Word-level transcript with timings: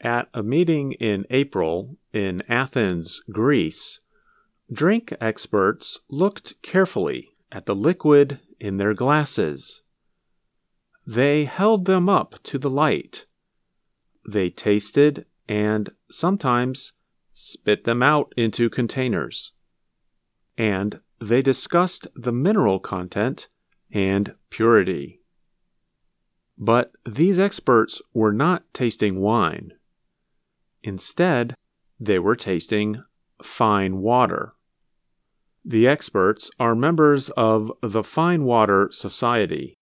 At 0.00 0.28
a 0.34 0.42
meeting 0.42 0.92
in 0.92 1.26
April 1.30 1.96
in 2.12 2.42
Athens, 2.48 3.22
Greece, 3.30 4.00
drink 4.70 5.14
experts 5.20 6.00
looked 6.08 6.60
carefully 6.62 7.30
at 7.50 7.66
the 7.66 7.74
liquid 7.74 8.40
in 8.60 8.76
their 8.76 8.94
glasses. 8.94 9.82
They 11.06 11.44
held 11.44 11.84
them 11.86 12.08
up 12.08 12.34
to 12.44 12.58
the 12.58 12.70
light. 12.70 13.26
They 14.28 14.50
tasted 14.50 15.24
and 15.48 15.90
sometimes 16.10 16.92
spit 17.32 17.84
them 17.84 18.02
out 18.02 18.32
into 18.36 18.68
containers. 18.68 19.52
And 20.58 21.00
they 21.20 21.42
discussed 21.42 22.06
the 22.14 22.32
mineral 22.32 22.80
content 22.80 23.48
and 23.92 24.34
purity. 24.50 25.20
But 26.58 26.90
these 27.04 27.38
experts 27.38 28.02
were 28.12 28.32
not 28.32 28.64
tasting 28.72 29.20
wine. 29.20 29.72
Instead, 30.86 31.56
they 31.98 32.16
were 32.16 32.36
tasting 32.36 33.02
fine 33.42 33.96
water. 33.98 34.52
The 35.64 35.88
experts 35.88 36.48
are 36.60 36.76
members 36.76 37.28
of 37.30 37.72
the 37.82 38.04
Fine 38.04 38.44
Water 38.44 38.88
Society. 38.92 39.74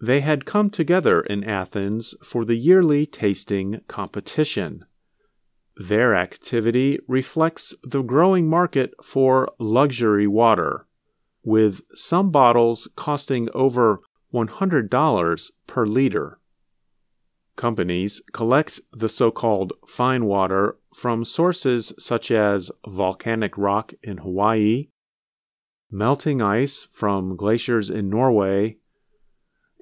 They 0.00 0.20
had 0.20 0.46
come 0.46 0.70
together 0.70 1.20
in 1.20 1.44
Athens 1.44 2.14
for 2.22 2.46
the 2.46 2.56
yearly 2.56 3.04
tasting 3.04 3.82
competition. 3.86 4.86
Their 5.76 6.14
activity 6.14 7.00
reflects 7.06 7.74
the 7.82 8.02
growing 8.02 8.48
market 8.48 8.94
for 9.02 9.50
luxury 9.58 10.26
water, 10.26 10.86
with 11.42 11.82
some 11.94 12.30
bottles 12.30 12.88
costing 12.96 13.50
over 13.52 13.98
$100 14.32 15.50
per 15.66 15.86
liter. 15.86 16.38
Companies 17.56 18.20
collect 18.32 18.80
the 18.92 19.08
so 19.08 19.30
called 19.30 19.74
fine 19.86 20.24
water 20.24 20.76
from 20.92 21.24
sources 21.24 21.92
such 21.98 22.30
as 22.30 22.70
volcanic 22.86 23.56
rock 23.56 23.94
in 24.02 24.18
Hawaii, 24.18 24.88
melting 25.90 26.42
ice 26.42 26.88
from 26.92 27.36
glaciers 27.36 27.90
in 27.90 28.10
Norway, 28.10 28.78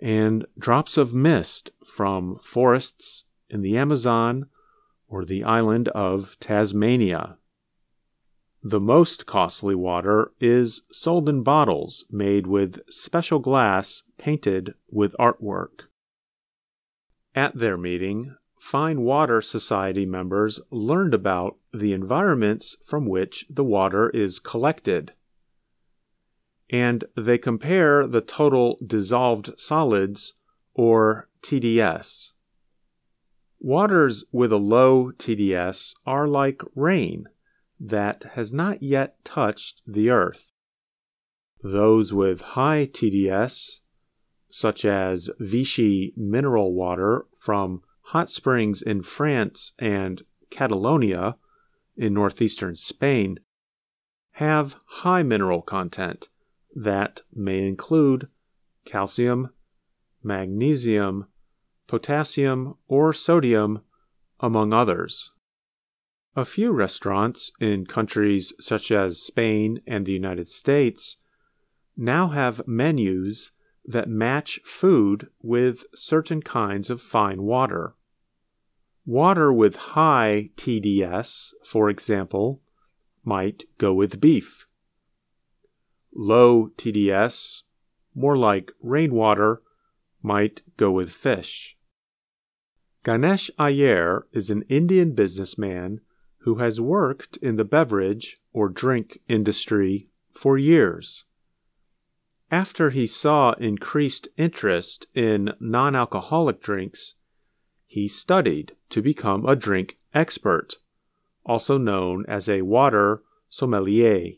and 0.00 0.44
drops 0.58 0.96
of 0.96 1.14
mist 1.14 1.70
from 1.86 2.38
forests 2.42 3.24
in 3.48 3.62
the 3.62 3.78
Amazon 3.78 4.46
or 5.08 5.24
the 5.24 5.44
island 5.44 5.88
of 5.88 6.36
Tasmania. 6.40 7.38
The 8.62 8.80
most 8.80 9.26
costly 9.26 9.74
water 9.74 10.32
is 10.40 10.82
sold 10.92 11.28
in 11.28 11.42
bottles 11.42 12.04
made 12.10 12.46
with 12.46 12.80
special 12.88 13.38
glass 13.38 14.04
painted 14.18 14.74
with 14.90 15.16
artwork. 15.18 15.88
At 17.34 17.56
their 17.56 17.78
meeting, 17.78 18.36
Fine 18.58 19.00
Water 19.02 19.40
Society 19.40 20.06
members 20.06 20.60
learned 20.70 21.14
about 21.14 21.56
the 21.72 21.92
environments 21.92 22.76
from 22.84 23.06
which 23.06 23.46
the 23.48 23.64
water 23.64 24.10
is 24.10 24.38
collected. 24.38 25.12
And 26.70 27.04
they 27.16 27.38
compare 27.38 28.06
the 28.06 28.20
total 28.20 28.78
dissolved 28.86 29.58
solids, 29.58 30.34
or 30.74 31.28
TDS. 31.42 32.32
Waters 33.58 34.24
with 34.32 34.52
a 34.52 34.58
low 34.58 35.12
TDS 35.12 35.94
are 36.06 36.26
like 36.26 36.62
rain 36.74 37.26
that 37.78 38.24
has 38.34 38.52
not 38.52 38.82
yet 38.82 39.16
touched 39.24 39.82
the 39.86 40.10
earth. 40.10 40.52
Those 41.62 42.12
with 42.12 42.40
high 42.40 42.86
TDS, 42.86 43.80
such 44.52 44.84
as 44.84 45.30
Vichy 45.40 46.12
mineral 46.14 46.74
water 46.74 47.24
from 47.38 47.82
hot 48.02 48.28
springs 48.28 48.82
in 48.82 49.02
France 49.02 49.72
and 49.78 50.22
Catalonia 50.50 51.36
in 51.96 52.12
northeastern 52.12 52.74
Spain, 52.74 53.40
have 54.32 54.76
high 54.84 55.22
mineral 55.22 55.62
content 55.62 56.28
that 56.74 57.22
may 57.32 57.66
include 57.66 58.28
calcium, 58.84 59.50
magnesium, 60.22 61.26
potassium, 61.86 62.76
or 62.88 63.14
sodium, 63.14 63.80
among 64.38 64.74
others. 64.74 65.30
A 66.36 66.44
few 66.44 66.72
restaurants 66.72 67.52
in 67.58 67.86
countries 67.86 68.52
such 68.60 68.90
as 68.90 69.22
Spain 69.22 69.80
and 69.86 70.04
the 70.04 70.12
United 70.12 70.48
States 70.48 71.16
now 71.96 72.28
have 72.28 72.66
menus 72.66 73.52
that 73.84 74.08
match 74.08 74.60
food 74.64 75.28
with 75.42 75.84
certain 75.94 76.42
kinds 76.42 76.90
of 76.90 77.00
fine 77.00 77.42
water. 77.42 77.94
Water 79.04 79.52
with 79.52 79.76
high 79.76 80.50
TDS, 80.56 81.52
for 81.66 81.90
example, 81.90 82.60
might 83.24 83.64
go 83.78 83.92
with 83.92 84.20
beef. 84.20 84.66
Low 86.14 86.68
TDS, 86.76 87.62
more 88.14 88.36
like 88.36 88.72
rainwater, 88.80 89.62
might 90.22 90.62
go 90.76 90.90
with 90.90 91.10
fish. 91.10 91.76
Ganesh 93.04 93.50
Iyer 93.58 94.26
is 94.32 94.50
an 94.50 94.62
Indian 94.68 95.12
businessman 95.12 96.00
who 96.42 96.56
has 96.56 96.80
worked 96.80 97.36
in 97.38 97.56
the 97.56 97.64
beverage 97.64 98.38
or 98.52 98.68
drink 98.68 99.18
industry 99.28 100.08
for 100.32 100.56
years. 100.56 101.24
After 102.52 102.90
he 102.90 103.06
saw 103.06 103.52
increased 103.52 104.28
interest 104.36 105.06
in 105.14 105.54
non 105.58 105.96
alcoholic 105.96 106.60
drinks, 106.60 107.14
he 107.86 108.06
studied 108.08 108.76
to 108.90 109.00
become 109.00 109.46
a 109.46 109.56
drink 109.56 109.96
expert, 110.12 110.74
also 111.46 111.78
known 111.78 112.26
as 112.28 112.50
a 112.50 112.60
water 112.60 113.22
sommelier. 113.48 114.32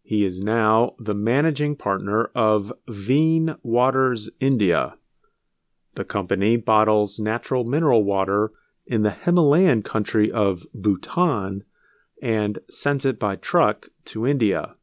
He 0.00 0.24
is 0.24 0.40
now 0.40 0.94
the 1.00 1.14
managing 1.14 1.74
partner 1.74 2.30
of 2.36 2.72
Veen 2.88 3.56
Waters 3.64 4.30
India. 4.38 4.94
The 5.96 6.04
company 6.04 6.56
bottles 6.56 7.18
natural 7.18 7.64
mineral 7.64 8.04
water 8.04 8.52
in 8.86 9.02
the 9.02 9.10
Himalayan 9.10 9.82
country 9.82 10.30
of 10.30 10.68
Bhutan 10.72 11.64
and 12.22 12.60
sends 12.70 13.04
it 13.04 13.18
by 13.18 13.34
truck 13.34 13.88
to 14.04 14.24
India. 14.24 14.76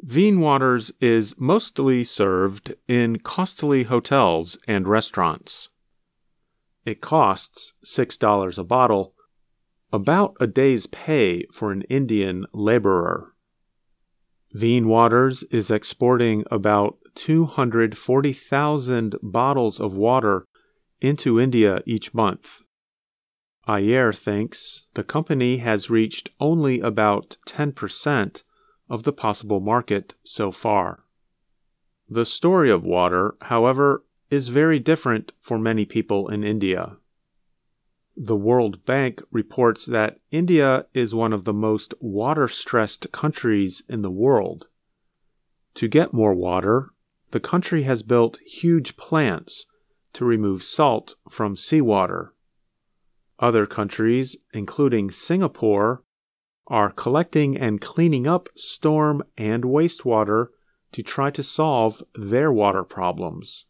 Veen 0.00 0.38
Waters 0.38 0.92
is 1.00 1.34
mostly 1.38 2.04
served 2.04 2.74
in 2.86 3.18
costly 3.18 3.82
hotels 3.82 4.56
and 4.68 4.86
restaurants. 4.86 5.70
It 6.84 7.00
costs 7.00 7.74
$6 7.84 8.58
a 8.58 8.64
bottle, 8.64 9.14
about 9.92 10.36
a 10.38 10.46
day's 10.46 10.86
pay 10.86 11.46
for 11.52 11.72
an 11.72 11.82
Indian 11.82 12.46
laborer. 12.52 13.28
Veen 14.52 14.86
Waters 14.86 15.42
is 15.50 15.70
exporting 15.70 16.44
about 16.50 16.98
240,000 17.16 19.16
bottles 19.20 19.80
of 19.80 19.96
water 19.96 20.46
into 21.00 21.40
India 21.40 21.82
each 21.86 22.14
month. 22.14 22.60
Iyer 23.66 24.12
thinks 24.12 24.84
the 24.94 25.04
company 25.04 25.58
has 25.58 25.90
reached 25.90 26.30
only 26.40 26.80
about 26.80 27.36
10% 27.46 28.42
of 28.88 29.02
the 29.02 29.12
possible 29.12 29.60
market 29.60 30.14
so 30.24 30.50
far. 30.50 31.00
The 32.08 32.24
story 32.24 32.70
of 32.70 32.84
water, 32.84 33.34
however, 33.42 34.04
is 34.30 34.48
very 34.48 34.78
different 34.78 35.32
for 35.40 35.58
many 35.58 35.84
people 35.84 36.28
in 36.28 36.44
India. 36.44 36.96
The 38.16 38.36
World 38.36 38.84
Bank 38.84 39.22
reports 39.30 39.86
that 39.86 40.18
India 40.30 40.86
is 40.92 41.14
one 41.14 41.32
of 41.32 41.44
the 41.44 41.52
most 41.52 41.94
water 42.00 42.48
stressed 42.48 43.12
countries 43.12 43.82
in 43.88 44.02
the 44.02 44.10
world. 44.10 44.66
To 45.74 45.86
get 45.86 46.12
more 46.12 46.34
water, 46.34 46.88
the 47.30 47.40
country 47.40 47.84
has 47.84 48.02
built 48.02 48.38
huge 48.40 48.96
plants 48.96 49.66
to 50.14 50.24
remove 50.24 50.64
salt 50.64 51.14
from 51.30 51.56
seawater. 51.56 52.34
Other 53.38 53.66
countries, 53.66 54.36
including 54.52 55.10
Singapore, 55.10 56.02
are 56.68 56.90
collecting 56.90 57.56
and 57.56 57.80
cleaning 57.80 58.26
up 58.26 58.48
storm 58.54 59.22
and 59.36 59.64
wastewater 59.64 60.48
to 60.92 61.02
try 61.02 61.30
to 61.30 61.42
solve 61.42 62.02
their 62.14 62.52
water 62.52 62.84
problems. 62.84 63.66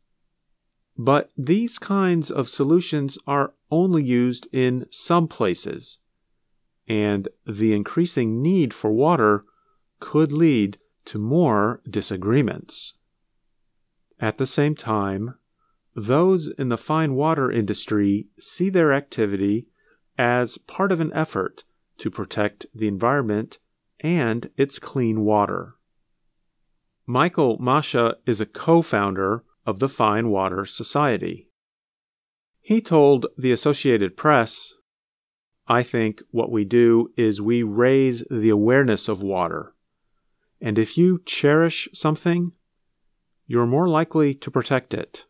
But 0.96 1.30
these 1.36 1.78
kinds 1.78 2.30
of 2.30 2.48
solutions 2.48 3.18
are 3.26 3.54
only 3.70 4.02
used 4.02 4.48
in 4.52 4.86
some 4.90 5.28
places, 5.28 5.98
and 6.88 7.28
the 7.46 7.72
increasing 7.72 8.42
need 8.42 8.74
for 8.74 8.90
water 8.90 9.44
could 10.00 10.32
lead 10.32 10.78
to 11.06 11.18
more 11.18 11.80
disagreements. 11.88 12.94
At 14.20 14.38
the 14.38 14.46
same 14.46 14.74
time, 14.74 15.34
those 15.94 16.48
in 16.58 16.68
the 16.68 16.76
fine 16.76 17.14
water 17.14 17.50
industry 17.50 18.26
see 18.38 18.68
their 18.68 18.92
activity 18.92 19.68
as 20.16 20.58
part 20.58 20.90
of 20.90 21.00
an 21.00 21.12
effort 21.12 21.62
to 21.98 22.10
protect 22.10 22.66
the 22.74 22.88
environment 22.88 23.58
and 24.00 24.50
its 24.56 24.78
clean 24.78 25.24
water. 25.24 25.74
Michael 27.06 27.58
Mascha 27.58 28.16
is 28.26 28.40
a 28.40 28.46
co 28.46 28.82
founder 28.82 29.44
of 29.66 29.78
the 29.78 29.88
Fine 29.88 30.28
Water 30.30 30.64
Society. 30.64 31.48
He 32.60 32.80
told 32.80 33.26
the 33.36 33.52
Associated 33.52 34.16
Press 34.16 34.74
I 35.66 35.82
think 35.82 36.22
what 36.30 36.50
we 36.50 36.64
do 36.64 37.12
is 37.16 37.42
we 37.42 37.62
raise 37.62 38.24
the 38.30 38.48
awareness 38.48 39.06
of 39.06 39.22
water. 39.22 39.74
And 40.60 40.78
if 40.78 40.96
you 40.96 41.20
cherish 41.26 41.88
something, 41.92 42.52
you're 43.46 43.66
more 43.66 43.88
likely 43.88 44.34
to 44.34 44.50
protect 44.50 44.94
it. 44.94 45.26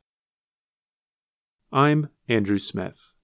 I'm 1.72 2.08
Andrew 2.28 2.58
Smith. 2.58 3.14